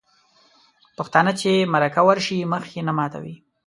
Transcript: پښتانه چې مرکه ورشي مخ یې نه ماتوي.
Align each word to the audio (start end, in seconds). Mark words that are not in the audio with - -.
پښتانه 0.97 1.31
چې 1.41 1.51
مرکه 1.73 2.01
ورشي 2.07 2.37
مخ 2.51 2.63
یې 2.75 2.81
نه 2.87 2.93
ماتوي. 2.97 3.35